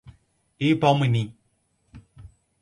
[0.67, 1.29] Ipaumirim